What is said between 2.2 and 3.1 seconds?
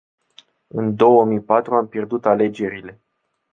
alegerile.